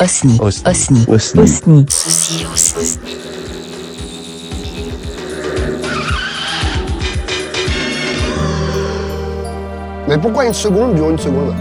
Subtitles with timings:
[0.00, 0.38] Osni.
[0.40, 0.62] Osni.
[0.64, 1.04] Osni.
[1.08, 1.42] Osni.
[1.42, 1.86] Osni.
[1.90, 2.98] Ceci aussi.
[10.06, 11.52] Mais pourquoi une seconde dure une seconde?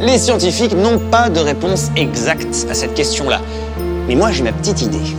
[0.00, 3.40] Les scientifiques n'ont pas de réponse exacte à cette question-là.
[4.08, 5.14] Mais moi, j'ai ma petite idée.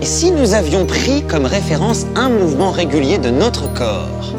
[0.00, 4.34] Et si nous avions pris comme référence un mouvement régulier de notre corps?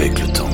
[0.00, 0.48] Avec le temps,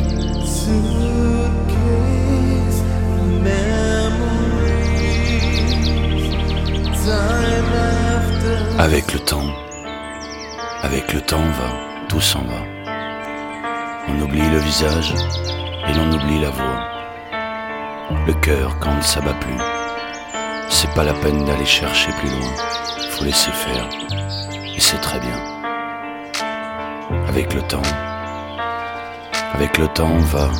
[8.78, 9.50] avec le temps,
[10.83, 12.62] avec le temps va, tout s'en va.
[14.09, 15.12] On oublie le visage
[15.89, 16.89] et l'on oublie la voix.
[18.27, 19.59] Le cœur quand ça bat plus.
[20.70, 22.50] C'est pas la peine d'aller chercher plus loin.
[23.11, 23.91] Faut laisser faire.
[24.75, 25.39] Et c'est très bien.
[27.28, 27.83] Avec le temps,
[29.55, 30.50] avec le temps va,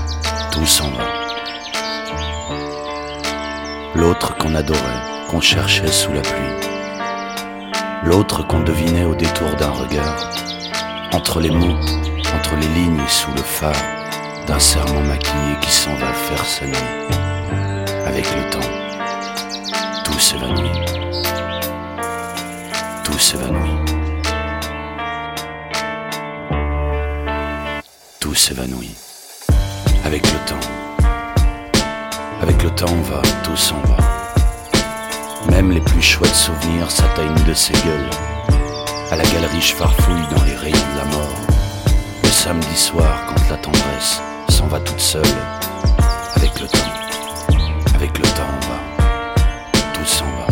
[0.53, 1.05] tout s'en va.
[3.95, 6.69] L'autre qu'on adorait, qu'on cherchait sous la pluie.
[8.05, 10.31] L'autre qu'on devinait au détour d'un regard.
[11.13, 11.79] Entre les mots,
[12.37, 13.73] entre les lignes sous le phare
[14.47, 16.77] d'un serment maquillé qui s'en va faire sa nuit.
[18.07, 20.71] Avec le temps, tout s'évanouit.
[23.03, 23.94] Tout s'évanouit.
[28.37, 28.95] S'évanouit.
[30.05, 30.69] Avec le temps.
[32.43, 33.97] Avec le temps va, tout s'en va.
[35.51, 38.11] Même les plus chouettes souvenirs s'atteignent de ses gueules.
[39.13, 41.37] À la galerie, je farfouille dans les rayons de la mort.
[42.25, 45.23] Le samedi soir, quand la tendresse s'en va toute seule.
[46.35, 47.59] Avec le temps.
[47.95, 48.79] Avec le temps, on va.
[49.95, 50.47] Tout s'en va.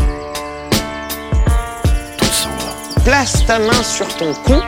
[2.17, 3.03] Tout s'en va.
[3.05, 4.63] Place ta main sur ton cou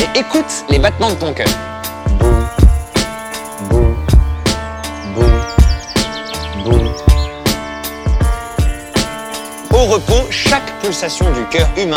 [0.00, 1.75] et écoute les battements de ton cœur.
[10.30, 11.96] Chaque pulsation du cœur humain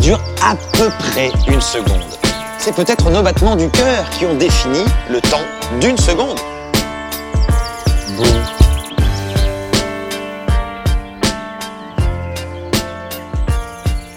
[0.00, 2.02] dure à peu près une seconde.
[2.58, 5.44] C'est peut-être nos battements du cœur qui ont défini le temps
[5.80, 6.38] d'une seconde.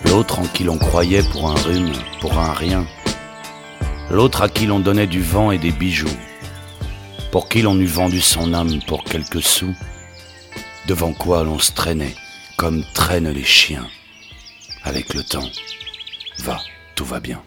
[0.06, 2.86] L'autre en qui l'on croyait pour un rhume, pour un rien.
[4.10, 6.08] L'autre à qui l'on donnait du vent et des bijoux.
[7.32, 9.76] Pour qui l'on eût vendu son âme pour quelques sous.
[10.88, 12.16] Devant quoi l'on se traînait,
[12.58, 13.88] comme traînent les chiens.
[14.84, 15.50] Avec le temps,
[16.40, 16.60] va,
[16.96, 17.42] tout va bien.